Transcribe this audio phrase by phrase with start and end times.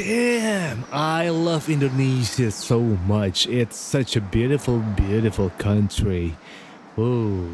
[0.00, 3.44] Damn, I love Indonesia so much.
[3.44, 6.32] It's such a beautiful, beautiful country.
[6.96, 7.52] Wow.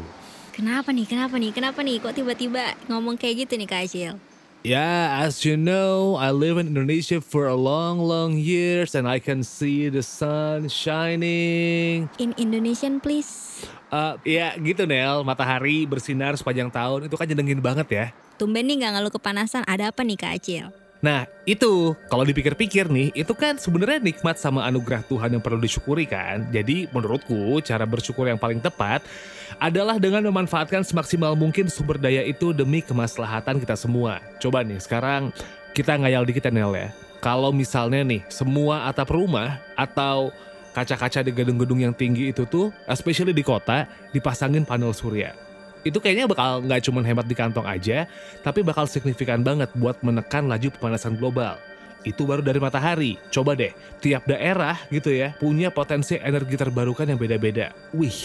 [0.55, 1.99] Kenapa nih, kenapa nih, kenapa nih?
[1.99, 4.15] Kok tiba-tiba ngomong kayak gitu nih Kak Acil?
[4.63, 9.19] Yeah, as you know, I live in Indonesia for a long, long years and I
[9.19, 12.07] can see the sun shining.
[12.15, 13.59] In Indonesian please.
[13.91, 18.05] Uh, ya gitu Nel, matahari bersinar sepanjang tahun itu kan nyenengin banget ya.
[18.39, 20.86] Tumben nih gak ngeluh kepanasan, ada apa nih Kak Acil?
[20.97, 26.09] Nah, itu kalau dipikir-pikir nih, itu kan sebenarnya nikmat sama anugerah Tuhan yang perlu disyukuri
[26.09, 26.49] kan.
[26.49, 29.05] Jadi menurutku cara bersyukur yang paling tepat
[29.61, 34.25] adalah dengan memanfaatkan semaksimal mungkin sumber daya itu demi kemaslahatan kita semua.
[34.41, 35.29] Coba nih sekarang
[35.77, 36.89] kita ngayal dikit ya Nel ya.
[37.21, 40.33] Kalau misalnya nih semua atap rumah atau
[40.73, 45.46] kaca-kaca di gedung-gedung yang tinggi itu tuh, especially di kota, dipasangin panel surya
[45.85, 48.09] itu kayaknya bakal nggak cuma hemat di kantong aja,
[48.41, 51.59] tapi bakal signifikan banget buat menekan laju pemanasan global.
[52.07, 53.19] Itu baru dari matahari.
[53.33, 57.75] Coba deh, tiap daerah gitu ya punya potensi energi terbarukan yang beda-beda.
[57.91, 58.15] Wih,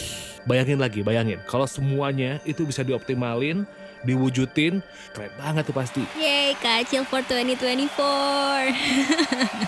[0.47, 1.43] bayangin lagi, bayangin.
[1.51, 3.67] Kalau semuanya itu bisa dioptimalin,
[4.03, 4.83] diwujudin,
[5.15, 6.03] keren banget tuh pasti.
[6.19, 7.91] Yeay, kacil for 2024.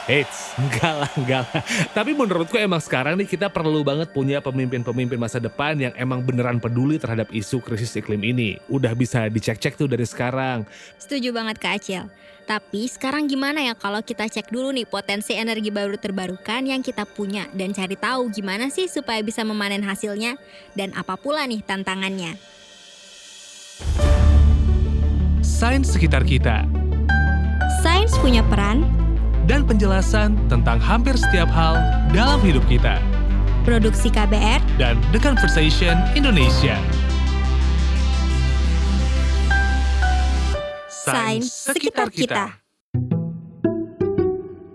[0.14, 1.62] Eits, enggak lah, enggak lah.
[1.90, 6.60] Tapi menurutku emang sekarang nih kita perlu banget punya pemimpin-pemimpin masa depan yang emang beneran
[6.60, 8.60] peduli terhadap isu krisis iklim ini.
[8.68, 10.68] Udah bisa dicek-cek tuh dari sekarang.
[11.00, 12.04] Setuju banget Kak Acil.
[12.44, 17.08] Tapi sekarang gimana ya kalau kita cek dulu nih potensi energi baru terbarukan yang kita
[17.08, 20.36] punya dan cari tahu gimana sih supaya bisa memanen hasilnya
[20.76, 22.36] dan apa pula nih tantangannya.
[25.64, 26.68] Sains sekitar kita.
[27.80, 28.84] Sains punya peran
[29.48, 31.80] dan penjelasan tentang hampir setiap hal
[32.12, 33.00] dalam hidup kita.
[33.64, 36.76] Produksi KBR dan The Conversation Indonesia.
[40.92, 42.60] Sains sekitar kita.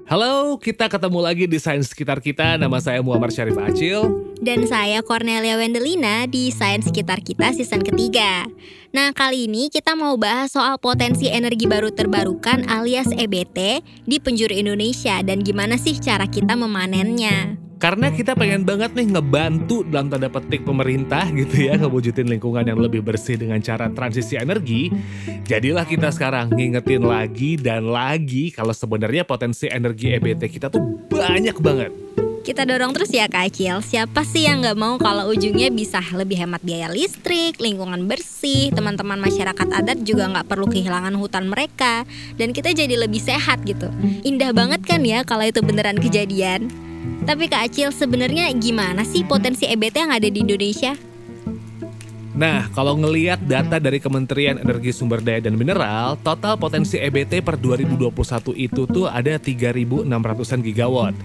[0.09, 2.58] Halo, kita ketemu lagi di Sains Sekitar Kita.
[2.58, 4.09] Nama saya Muhammad Syarif Acil.
[4.42, 8.50] Dan saya Cornelia Wendelina di Sains Sekitar Kita season ketiga.
[8.89, 14.50] Nah, kali ini kita mau bahas soal potensi energi baru terbarukan alias EBT di penjuru
[14.50, 17.53] Indonesia dan gimana sih cara kita memanennya.
[17.77, 22.81] Karena kita pengen banget nih ngebantu dalam tanda petik pemerintah gitu ya ngewujudin lingkungan yang
[22.81, 24.89] lebih bersih dengan cara transisi energi.
[25.45, 31.56] Jadilah kita sekarang ngingetin lagi dan lagi kalau sebenarnya potensi energi EBT kita tuh banyak
[31.61, 32.19] banget.
[32.50, 36.42] Kita dorong terus ya Kak Acil, siapa sih yang nggak mau kalau ujungnya bisa lebih
[36.42, 42.10] hemat biaya listrik, lingkungan bersih, teman-teman masyarakat adat juga nggak perlu kehilangan hutan mereka,
[42.42, 43.94] dan kita jadi lebih sehat gitu.
[44.26, 46.74] Indah banget kan ya kalau itu beneran kejadian.
[47.30, 51.09] Tapi Kak Acil sebenarnya gimana sih potensi EBT yang ada di Indonesia?
[52.39, 57.59] Nah, kalau ngeliat data dari Kementerian Energi Sumber Daya dan Mineral, total potensi EBT per
[57.59, 61.16] 2021 itu tuh ada 3.600-an gigawatt.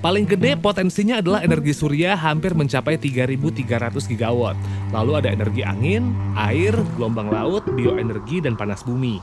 [0.00, 4.56] Paling gede potensinya adalah energi surya hampir mencapai 3.300 gigawatt.
[4.96, 9.20] Lalu ada energi angin, air, gelombang laut, bioenergi, dan panas bumi.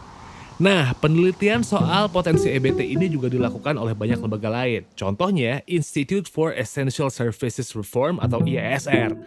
[0.62, 4.86] Nah, penelitian soal potensi EBT ini juga dilakukan oleh banyak lembaga lain.
[4.94, 9.18] Contohnya, Institute for Essential Services Reform atau IESR.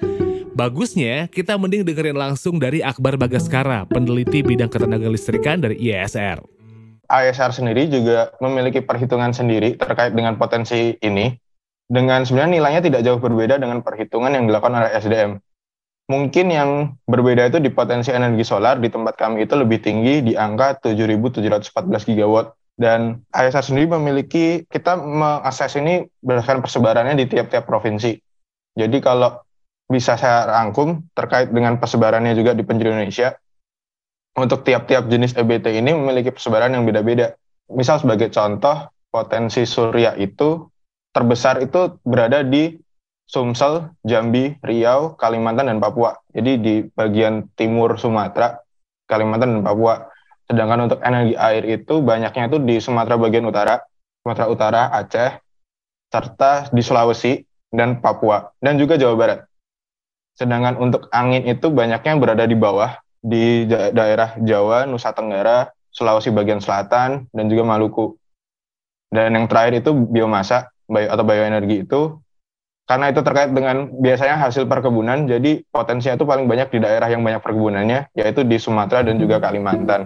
[0.52, 6.44] Bagusnya, kita mending dengerin langsung dari Akbar Bagaskara, peneliti bidang ketenaga listrikan dari IESR.
[7.08, 11.32] IESR sendiri juga memiliki perhitungan sendiri terkait dengan potensi ini,
[11.88, 15.40] dengan sebenarnya nilainya tidak jauh berbeda dengan perhitungan yang dilakukan oleh SDM
[16.10, 16.70] mungkin yang
[17.08, 21.72] berbeda itu di potensi energi solar di tempat kami itu lebih tinggi di angka 7.714
[22.12, 28.18] gigawatt dan ISR sendiri memiliki kita mengakses ini berdasarkan persebarannya di tiap-tiap provinsi.
[28.76, 29.40] Jadi kalau
[29.92, 33.36] bisa saya rangkum terkait dengan persebarannya juga di penjuru Indonesia,
[34.32, 37.36] untuk tiap-tiap jenis EBT ini memiliki persebaran yang beda-beda.
[37.68, 40.64] Misal sebagai contoh, potensi surya itu
[41.12, 42.80] terbesar itu berada di
[43.28, 46.16] Sumsel, Jambi, Riau, Kalimantan, dan Papua.
[46.32, 48.56] Jadi di bagian timur Sumatera,
[49.08, 50.08] Kalimantan, dan Papua.
[50.48, 53.84] Sedangkan untuk energi air itu banyaknya itu di Sumatera bagian utara,
[54.24, 55.40] Sumatera Utara, Aceh,
[56.12, 57.40] serta di Sulawesi
[57.72, 59.40] dan Papua, dan juga Jawa Barat.
[60.36, 66.58] Sedangkan untuk angin itu banyaknya berada di bawah, di daerah Jawa, Nusa Tenggara, Sulawesi bagian
[66.58, 68.16] selatan, dan juga Maluku.
[69.12, 72.16] Dan yang terakhir itu biomasa atau bioenergi itu
[72.82, 77.22] karena itu terkait dengan biasanya hasil perkebunan, jadi potensinya itu paling banyak di daerah yang
[77.22, 80.04] banyak perkebunannya, yaitu di Sumatera dan juga Kalimantan.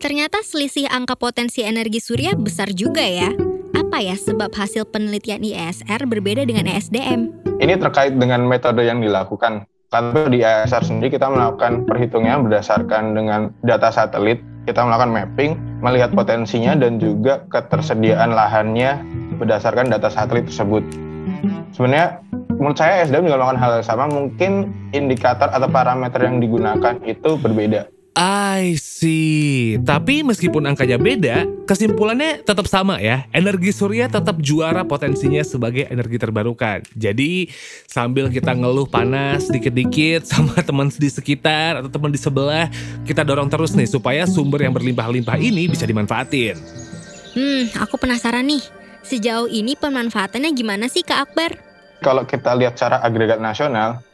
[0.00, 3.32] Ternyata selisih angka potensi energi surya besar juga ya.
[3.76, 7.30] Apa ya sebab hasil penelitian IESR berbeda dengan ESDM?
[7.60, 9.68] Ini terkait dengan metode yang dilakukan.
[9.90, 15.52] Kalau di IESR sendiri kita melakukan perhitungan berdasarkan dengan data satelit kita melakukan mapping,
[15.82, 19.02] melihat potensinya dan juga ketersediaan lahannya
[19.40, 20.84] berdasarkan data satelit tersebut.
[21.74, 22.20] Sebenarnya
[22.60, 24.52] menurut saya SDM juga melakukan hal yang sama, mungkin
[24.92, 27.88] indikator atau parameter yang digunakan itu berbeda.
[28.20, 29.80] I see.
[29.80, 33.24] Tapi meskipun angkanya beda, kesimpulannya tetap sama ya.
[33.32, 36.84] Energi surya tetap juara potensinya sebagai energi terbarukan.
[36.92, 37.48] Jadi
[37.88, 42.68] sambil kita ngeluh panas dikit-dikit sama teman di sekitar atau teman di sebelah,
[43.08, 46.60] kita dorong terus nih supaya sumber yang berlimpah-limpah ini bisa dimanfaatin.
[47.32, 48.60] Hmm, aku penasaran nih.
[49.00, 51.56] Sejauh ini pemanfaatannya gimana sih Kak Akbar?
[52.04, 54.04] Kalau kita lihat cara agregat nasional,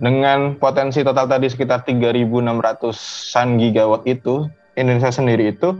[0.00, 5.76] dengan potensi total tadi sekitar 3.600-an gigawatt itu, Indonesia sendiri itu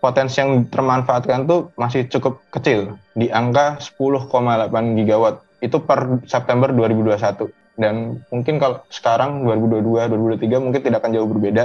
[0.00, 5.44] potensi yang termanfaatkan tuh masih cukup kecil di angka 10,8 gigawatt.
[5.62, 10.10] Itu per September 2021 dan mungkin kalau sekarang 2022
[10.44, 11.64] 2023 mungkin tidak akan jauh berbeda.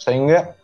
[0.00, 0.54] Sehingga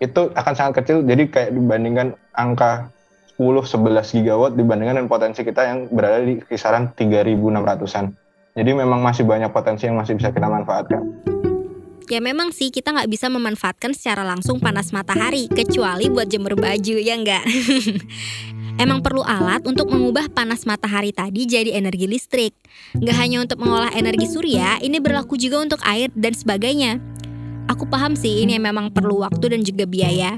[0.00, 1.06] itu akan sangat kecil.
[1.06, 2.90] Jadi kayak dibandingkan angka
[3.38, 8.29] 10 11 gigawatt dibandingkan dengan potensi kita yang berada di kisaran 3600-an.
[8.54, 11.02] Jadi memang masih banyak potensi yang masih bisa kita manfaatkan.
[12.10, 16.96] Ya memang sih kita nggak bisa memanfaatkan secara langsung panas matahari kecuali buat jemur baju
[16.98, 17.44] ya nggak.
[18.82, 22.50] Emang perlu alat untuk mengubah panas matahari tadi jadi energi listrik.
[22.98, 26.98] Nggak hanya untuk mengolah energi surya, ini berlaku juga untuk air dan sebagainya.
[27.70, 30.34] Aku paham sih ini memang perlu waktu dan juga biaya.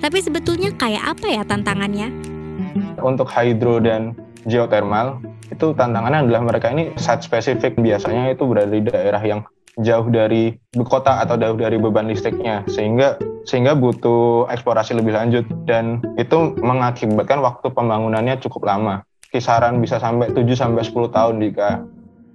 [0.00, 2.08] Tapi sebetulnya kayak apa ya tantangannya?
[3.04, 4.16] Untuk hydro dan
[4.46, 5.22] geothermal,
[5.52, 7.76] itu tantangannya adalah mereka ini site spesifik.
[7.78, 9.40] Biasanya itu berada di daerah yang
[9.80, 10.52] jauh dari
[10.84, 13.16] kota atau jauh dari beban listriknya sehingga
[13.48, 15.44] sehingga butuh eksplorasi lebih lanjut.
[15.64, 19.04] Dan itu mengakibatkan waktu pembangunannya cukup lama.
[19.32, 21.80] Kisaran bisa sampai 7 sampai 10 tahun jika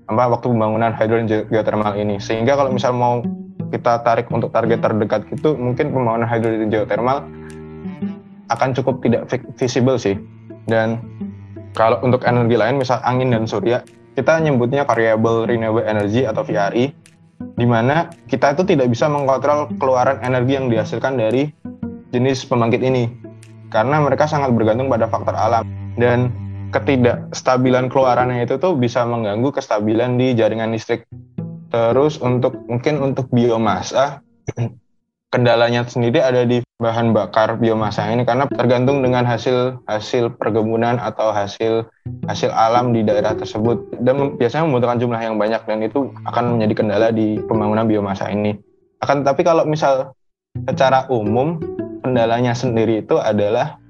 [0.07, 2.17] apa waktu pembangunan hydro geothermal ini.
[2.17, 3.21] Sehingga kalau misal mau
[3.67, 7.27] kita tarik untuk target terdekat gitu mungkin pembangunan hydro geothermal
[8.47, 9.29] akan cukup tidak
[9.59, 10.17] visible sih.
[10.67, 10.99] Dan
[11.77, 13.85] kalau untuk energi lain, misal angin dan surya,
[14.17, 16.89] kita nyebutnya variable renewable energy atau VRE,
[17.37, 21.53] di mana kita itu tidak bisa mengkontrol keluaran energi yang dihasilkan dari
[22.09, 23.13] jenis pembangkit ini,
[23.69, 25.61] karena mereka sangat bergantung pada faktor alam
[26.01, 26.33] dan
[26.73, 31.05] ketidakstabilan keluarannya itu tuh bisa mengganggu kestabilan di jaringan listrik.
[31.69, 34.23] Terus untuk mungkin untuk biomasa
[35.27, 41.35] kendalanya sendiri ada di bahan bakar biomasa ini karena tergantung dengan hasil hasil perkebunan atau
[41.35, 41.89] hasil
[42.29, 46.73] hasil alam di daerah tersebut dan biasanya membutuhkan jumlah yang banyak dan itu akan menjadi
[46.79, 48.55] kendala di pembangunan biomasa ini.
[49.03, 50.15] Akan tapi kalau misal
[50.63, 51.59] secara umum
[52.05, 53.81] kendalanya sendiri itu adalah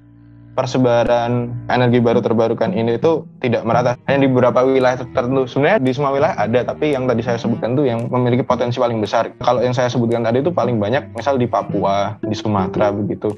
[0.57, 3.93] persebaran energi baru terbarukan ini itu tidak merata.
[4.09, 5.45] Hanya di beberapa wilayah tertentu.
[5.45, 8.97] Sebenarnya di semua wilayah ada tapi yang tadi saya sebutkan itu yang memiliki potensi paling
[8.97, 9.37] besar.
[9.37, 13.37] Kalau yang saya sebutkan tadi itu paling banyak misal di Papua di Sumatera begitu.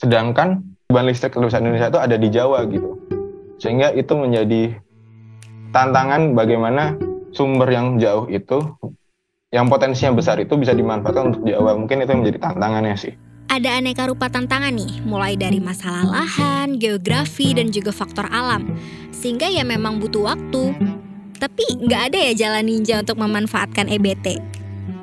[0.00, 2.96] Sedangkan beban listrik terbesar Indonesia itu ada di Jawa gitu.
[3.60, 4.72] Sehingga itu menjadi
[5.76, 6.96] tantangan bagaimana
[7.36, 8.72] sumber yang jauh itu
[9.52, 11.76] yang potensinya besar itu bisa dimanfaatkan untuk Jawa.
[11.76, 13.12] Mungkin itu yang menjadi tantangannya sih
[13.52, 18.64] ada aneka rupa tantangan nih, mulai dari masalah lahan, geografi, dan juga faktor alam.
[19.12, 20.72] Sehingga ya memang butuh waktu.
[21.36, 24.40] Tapi nggak ada ya jalan ninja untuk memanfaatkan EBT.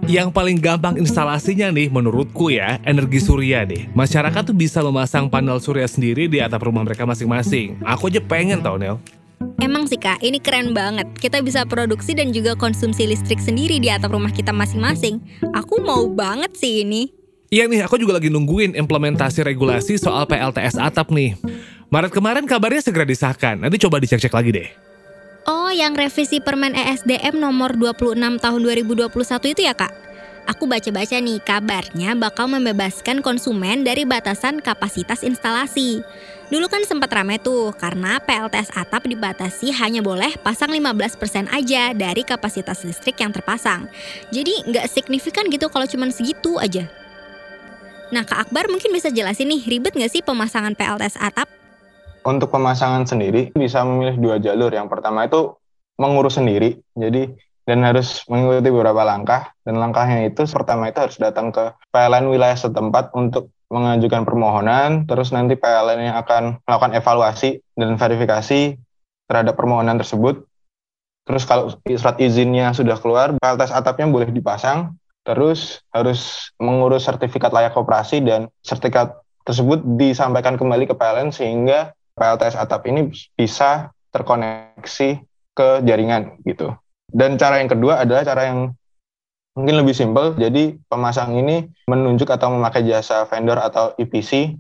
[0.10, 3.86] Yang paling gampang instalasinya nih menurutku ya, energi surya deh.
[3.94, 7.78] Masyarakat tuh bisa memasang panel surya sendiri di atap rumah mereka masing-masing.
[7.86, 8.98] Aku aja pengen tau Nel.
[9.62, 11.06] Emang sih kak, ini keren banget.
[11.22, 15.22] Kita bisa produksi dan juga konsumsi listrik sendiri di atap rumah kita masing-masing.
[15.54, 17.19] Aku mau banget sih ini.
[17.50, 21.34] Iya nih, aku juga lagi nungguin implementasi regulasi soal PLTS atap nih.
[21.90, 24.70] Maret kemarin kabarnya segera disahkan, nanti coba dicek-cek lagi deh.
[25.50, 29.10] Oh, yang revisi Permen ESDM nomor 26 tahun 2021
[29.50, 29.90] itu ya kak?
[30.46, 36.06] Aku baca-baca nih, kabarnya bakal membebaskan konsumen dari batasan kapasitas instalasi.
[36.54, 42.22] Dulu kan sempat rame tuh, karena PLTS atap dibatasi hanya boleh pasang 15% aja dari
[42.22, 43.90] kapasitas listrik yang terpasang.
[44.30, 46.86] Jadi nggak signifikan gitu kalau cuma segitu aja.
[48.10, 51.46] Nah, Kak Akbar mungkin bisa jelasin nih, ribet nggak sih pemasangan PLTS atap?
[52.26, 54.74] Untuk pemasangan sendiri bisa memilih dua jalur.
[54.74, 55.54] Yang pertama itu
[56.02, 57.30] mengurus sendiri, jadi
[57.70, 59.54] dan harus mengikuti beberapa langkah.
[59.62, 65.30] Dan langkahnya itu pertama itu harus datang ke PLN wilayah setempat untuk mengajukan permohonan, terus
[65.30, 68.74] nanti PLN yang akan melakukan evaluasi dan verifikasi
[69.30, 70.50] terhadap permohonan tersebut.
[71.30, 77.76] Terus kalau surat izinnya sudah keluar, PLTS atapnya boleh dipasang, terus harus mengurus sertifikat layak
[77.76, 85.24] operasi dan sertifikat tersebut disampaikan kembali ke PLN sehingga PLTS atap ini bisa terkoneksi
[85.56, 86.76] ke jaringan gitu.
[87.10, 88.60] Dan cara yang kedua adalah cara yang
[89.58, 90.38] mungkin lebih simpel.
[90.38, 94.54] Jadi pemasang ini menunjuk atau memakai jasa vendor atau EPC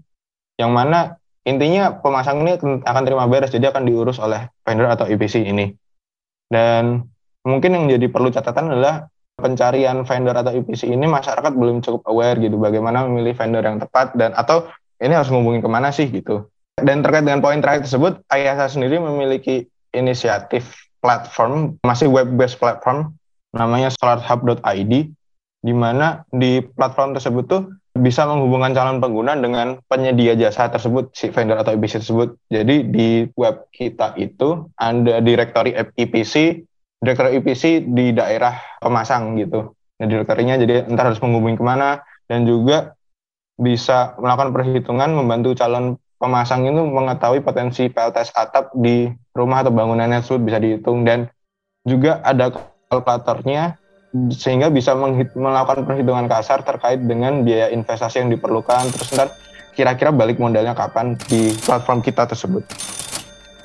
[0.59, 1.15] yang mana
[1.47, 5.71] intinya pemasang ini akan terima beres jadi akan diurus oleh vendor atau EPC ini.
[6.49, 7.05] Dan
[7.45, 9.07] mungkin yang jadi perlu catatan adalah
[9.39, 14.13] pencarian vendor atau EPC ini masyarakat belum cukup aware gitu bagaimana memilih vendor yang tepat
[14.19, 14.67] dan atau
[14.99, 16.47] ini harus ngubungin ke mana sih gitu.
[16.79, 23.15] Dan terkait dengan poin terakhir tersebut, IASA sendiri memiliki inisiatif platform, masih web-based platform,
[23.55, 24.93] namanya solarhub.id,
[25.59, 27.63] di mana di platform tersebut tuh
[27.99, 32.39] bisa menghubungkan calon pengguna dengan penyedia jasa tersebut, si vendor atau EPC tersebut.
[32.47, 36.63] Jadi di web kita itu ada direktori EPC,
[36.99, 39.73] direktori EPC di daerah pemasang gitu.
[39.99, 42.95] Nah, direktorinya jadi entar harus menghubungi ke mana, dan juga
[43.59, 50.23] bisa melakukan perhitungan membantu calon pemasang itu mengetahui potensi PLTS atap di rumah atau bangunannya
[50.23, 51.27] tersebut bisa dihitung dan
[51.83, 52.51] juga ada
[52.87, 53.79] kalkulatornya
[54.31, 54.95] sehingga bisa
[55.35, 59.31] melakukan perhitungan kasar terkait dengan biaya investasi yang diperlukan terus ntar
[59.75, 62.63] kira-kira balik modalnya kapan di platform kita tersebut.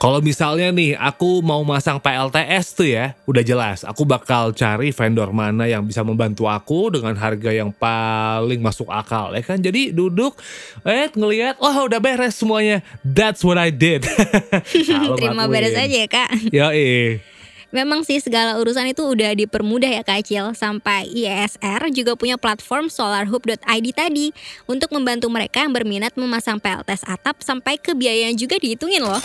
[0.04, 5.32] Kalau misalnya nih aku mau masang PLTS tuh ya, udah jelas aku bakal cari vendor
[5.32, 9.64] mana yang bisa membantu aku dengan harga yang paling masuk akal ya kan.
[9.64, 10.36] Jadi duduk,
[10.84, 12.84] eh ngelihat, wah udah beres semuanya.
[13.00, 14.04] That's what I did.
[14.92, 16.52] nah, Terima beres aja ya kak.
[16.52, 17.24] Ya eh.
[17.72, 20.52] Memang sih segala urusan itu udah dipermudah ya Kak Acil.
[20.54, 24.30] Sampai IESR juga punya platform solarhub.id tadi
[24.68, 29.18] untuk membantu mereka yang berminat memasang PLTS atap sampai ke biaya yang juga dihitungin loh.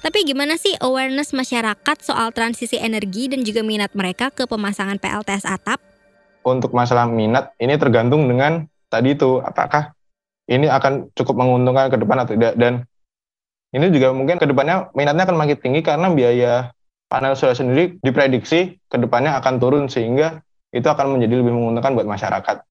[0.00, 5.48] Tapi gimana sih awareness masyarakat soal transisi energi dan juga minat mereka ke pemasangan PLTS
[5.48, 5.80] atap?
[6.46, 9.96] Untuk masalah minat, ini tergantung dengan tadi itu apakah
[10.46, 12.86] ini akan cukup menguntungkan ke depan atau tidak dan
[13.74, 16.54] ini juga mungkin ke depannya minatnya akan makin tinggi karena biaya
[17.10, 20.38] panel surya sendiri diprediksi ke depannya akan turun sehingga
[20.70, 22.62] itu akan menjadi lebih menguntungkan buat masyarakat.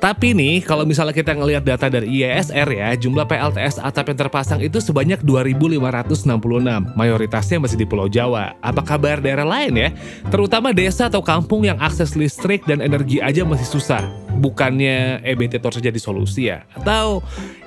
[0.00, 4.64] Tapi nih, kalau misalnya kita ngelihat data dari IESR ya, jumlah PLTS atap yang terpasang
[4.64, 6.96] itu sebanyak 2.566.
[6.96, 8.56] Mayoritasnya masih di Pulau Jawa.
[8.64, 9.92] Apa kabar daerah lain ya?
[10.32, 14.08] Terutama desa atau kampung yang akses listrik dan energi aja masih susah.
[14.40, 16.64] Bukannya EBT terus jadi solusi ya?
[16.80, 17.20] Atau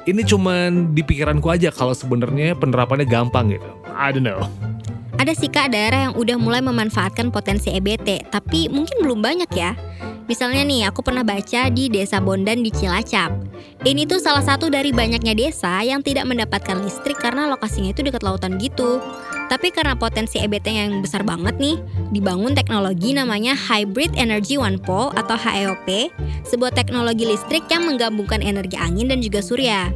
[0.09, 3.69] ini cuman di pikiranku aja kalau sebenarnya penerapannya gampang gitu.
[3.93, 4.41] I don't know.
[5.21, 9.77] Ada sih kak daerah yang udah mulai memanfaatkan potensi EBT, tapi mungkin belum banyak ya.
[10.23, 13.35] Misalnya nih, aku pernah baca di Desa Bondan di Cilacap.
[13.83, 18.23] Ini tuh salah satu dari banyaknya desa yang tidak mendapatkan listrik karena lokasinya itu dekat
[18.23, 19.03] lautan gitu.
[19.51, 21.75] Tapi karena potensi EBT yang besar banget nih,
[22.15, 26.15] dibangun teknologi namanya Hybrid Energy One Pole atau HEOP,
[26.47, 29.91] sebuah teknologi listrik yang menggabungkan energi angin dan juga surya.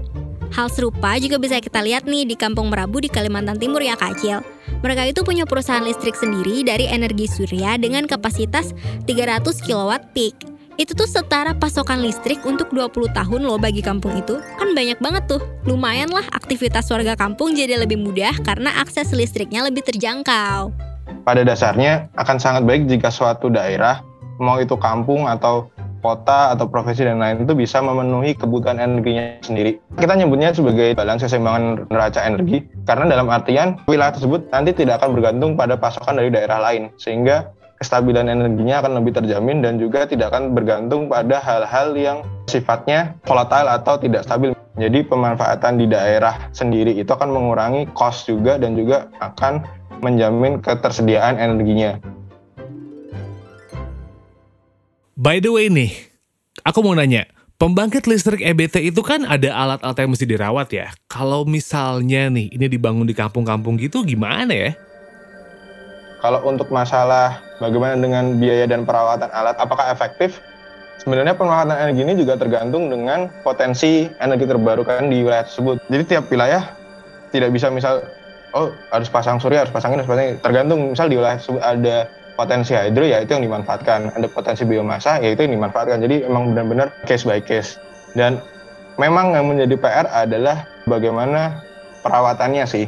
[0.52, 4.20] Hal serupa juga bisa kita lihat nih di Kampung Merabu di Kalimantan Timur ya Kak
[4.20, 4.57] Cil.
[4.86, 8.78] Mereka itu punya perusahaan listrik sendiri dari energi surya dengan kapasitas
[9.10, 10.38] 300 kW peak.
[10.78, 14.38] Itu tuh setara pasokan listrik untuk 20 tahun loh bagi kampung itu.
[14.62, 15.42] Kan banyak banget tuh.
[15.66, 20.70] Lumayan lah aktivitas warga kampung jadi lebih mudah karena akses listriknya lebih terjangkau.
[21.26, 24.06] Pada dasarnya akan sangat baik jika suatu daerah,
[24.38, 29.82] mau itu kampung atau kota atau profesi dan lain itu bisa memenuhi kebutuhan energinya sendiri.
[29.98, 35.18] Kita nyebutnya sebagai balance keseimbangan neraca energi karena dalam artian wilayah tersebut nanti tidak akan
[35.18, 40.34] bergantung pada pasokan dari daerah lain sehingga kestabilan energinya akan lebih terjamin dan juga tidak
[40.34, 42.18] akan bergantung pada hal-hal yang
[42.50, 44.54] sifatnya volatile atau tidak stabil.
[44.78, 49.66] Jadi pemanfaatan di daerah sendiri itu akan mengurangi cost juga dan juga akan
[50.06, 51.98] menjamin ketersediaan energinya.
[55.18, 55.90] By the way nih,
[56.62, 57.26] aku mau nanya,
[57.58, 60.94] pembangkit listrik EBT itu kan ada alat-alat yang mesti dirawat ya.
[61.10, 64.78] Kalau misalnya nih, ini dibangun di kampung-kampung gitu gimana ya?
[66.22, 70.38] Kalau untuk masalah bagaimana dengan biaya dan perawatan alat, apakah efektif?
[71.02, 75.82] Sebenarnya pemanfaatan energi ini juga tergantung dengan potensi energi terbarukan di wilayah tersebut.
[75.90, 76.62] Jadi tiap wilayah
[77.34, 78.06] tidak bisa misal,
[78.54, 80.38] oh harus pasang surya, harus pasang ini, harus pasang ini.
[80.46, 82.06] Tergantung misal di wilayah tersebut ada
[82.38, 84.14] potensi hydro ya itu yang dimanfaatkan.
[84.14, 86.00] Ada potensi biomasa ya itu yang dimanfaatkan.
[86.06, 87.82] Jadi emang benar-benar case by case.
[88.14, 88.38] Dan
[89.02, 91.60] memang yang menjadi PR adalah bagaimana
[92.06, 92.86] perawatannya sih.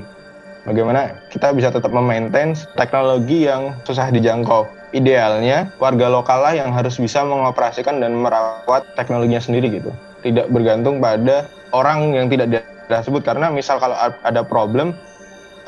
[0.70, 4.70] Bagaimana kita bisa tetap memaintain teknologi yang susah dijangkau.
[4.94, 9.90] Idealnya warga lokal lah yang harus bisa mengoperasikan dan merawat teknologinya sendiri gitu.
[10.22, 13.94] Tidak bergantung pada orang yang tidak disebut karena misal kalau
[14.26, 14.98] ada problem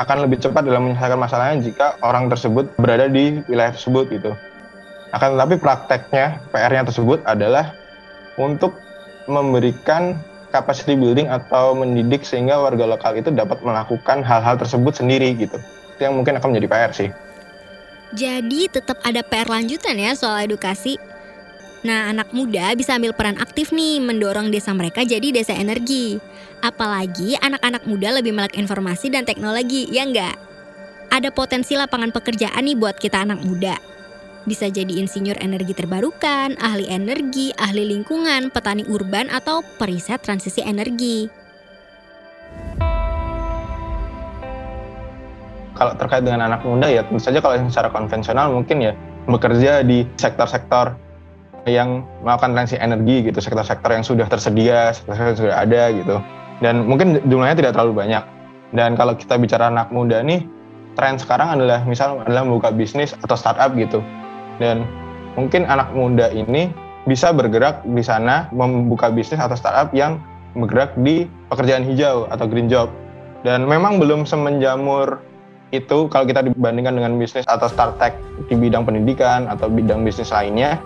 [0.01, 4.33] akan lebih cepat dalam menyelesaikan masalahnya jika orang tersebut berada di wilayah tersebut gitu.
[5.13, 7.77] Akan tetapi prakteknya PR-nya tersebut adalah
[8.41, 8.73] untuk
[9.29, 10.17] memberikan
[10.49, 15.61] capacity building atau mendidik sehingga warga lokal itu dapat melakukan hal-hal tersebut sendiri gitu.
[15.95, 17.09] Itu yang mungkin akan menjadi PR sih.
[18.11, 21.10] Jadi tetap ada PR lanjutan ya soal edukasi.
[21.81, 26.21] Nah, anak muda bisa ambil peran aktif nih mendorong desa mereka jadi desa energi.
[26.61, 30.37] Apalagi anak-anak muda lebih melek informasi dan teknologi, ya enggak?
[31.09, 33.75] Ada potensi lapangan pekerjaan nih buat kita anak muda.
[34.45, 41.41] Bisa jadi insinyur energi terbarukan, ahli energi, ahli lingkungan, petani urban, atau periset transisi energi.
[45.81, 48.93] kalau terkait dengan anak muda ya tentu saja kalau secara konvensional mungkin ya
[49.25, 50.93] bekerja di sektor-sektor
[51.69, 56.15] yang melakukan transisi energi gitu, sektor-sektor yang sudah tersedia, sektor-sektor yang sudah ada gitu.
[56.61, 58.23] Dan mungkin jumlahnya tidak terlalu banyak.
[58.71, 60.45] Dan kalau kita bicara anak muda nih,
[60.95, 64.01] tren sekarang adalah misal adalah membuka bisnis atau startup gitu.
[64.57, 64.85] Dan
[65.37, 66.71] mungkin anak muda ini
[67.05, 70.21] bisa bergerak di sana membuka bisnis atau startup yang
[70.53, 72.89] bergerak di pekerjaan hijau atau green job.
[73.41, 75.21] Dan memang belum semenjamur
[75.71, 78.13] itu kalau kita dibandingkan dengan bisnis atau startup
[78.51, 80.77] di bidang pendidikan atau bidang bisnis lainnya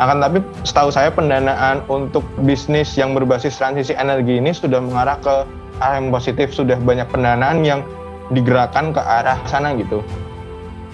[0.00, 5.44] akan tapi setahu saya pendanaan untuk bisnis yang berbasis transisi energi ini sudah mengarah ke
[5.84, 6.56] arah yang positif.
[6.56, 7.84] Sudah banyak pendanaan yang
[8.32, 10.00] digerakkan ke arah sana gitu.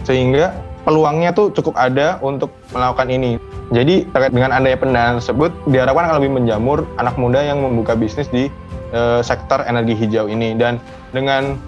[0.03, 0.51] Sehingga
[0.83, 3.39] peluangnya tuh cukup ada untuk melakukan ini.
[3.71, 8.31] Jadi terkait dengan adanya pendanaan tersebut diharapkan akan lebih menjamur anak muda yang membuka bisnis
[8.31, 8.47] di
[8.95, 10.55] e, sektor energi hijau ini.
[10.59, 11.59] Dan dengan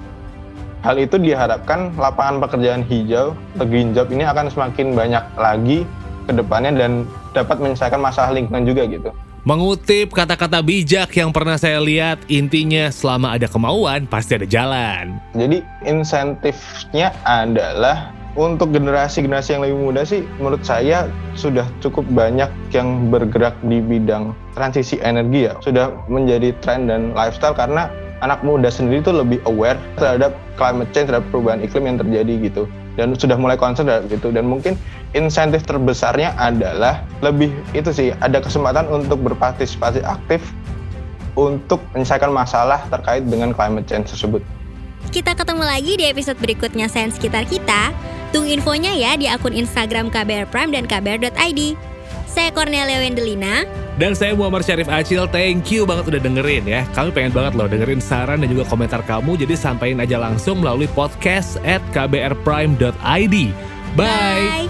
[0.78, 5.82] Hal itu diharapkan lapangan pekerjaan hijau atau green job ini akan semakin banyak lagi
[6.30, 7.02] ke depannya dan
[7.44, 9.10] dapat menyelesaikan masalah lingkungan juga gitu.
[9.46, 15.16] Mengutip kata-kata bijak yang pernah saya lihat, intinya selama ada kemauan pasti ada jalan.
[15.32, 23.10] Jadi insentifnya adalah untuk generasi-generasi yang lebih muda sih menurut saya sudah cukup banyak yang
[23.10, 25.56] bergerak di bidang transisi energi ya.
[25.64, 27.90] Sudah menjadi tren dan lifestyle karena
[28.22, 32.62] anak muda sendiri tuh lebih aware terhadap climate change, terhadap perubahan iklim yang terjadi gitu.
[32.98, 34.34] Dan sudah mulai concern terhadap itu.
[34.34, 34.74] Dan mungkin
[35.14, 40.42] insentif terbesarnya adalah lebih itu sih, ada kesempatan untuk berpartisipasi aktif
[41.38, 44.42] untuk menyelesaikan masalah terkait dengan climate change tersebut.
[45.14, 47.94] Kita ketemu lagi di episode berikutnya Sains Sekitar Kita.
[48.34, 51.60] Tunggu infonya ya di akun Instagram KBR Prime dan kbr.id.
[52.28, 53.64] Saya Cornelia Wendelina.
[53.98, 56.86] Dan saya Muhammad Syarif Acil, thank you banget udah dengerin ya.
[56.94, 60.86] Kami pengen banget loh dengerin saran dan juga komentar kamu, jadi sampaikan aja langsung melalui
[60.94, 63.36] podcast at kbrprime.id.
[63.98, 63.98] Bye!
[63.98, 64.68] Bye.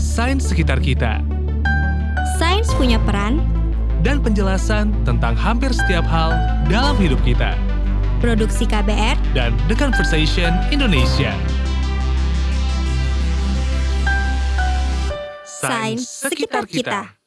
[0.00, 1.20] Sains sekitar kita.
[2.40, 3.44] Sains punya peran
[4.00, 6.32] dan penjelasan tentang hampir setiap hal
[6.72, 7.56] dalam hidup kita.
[8.20, 11.32] Produksi KBR dan The Conversation Indonesia.
[15.60, 17.19] Sains sekitar kita.